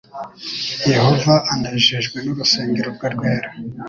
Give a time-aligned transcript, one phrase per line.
[0.91, 3.49] yehova anejejwe n urusengero rwe rwera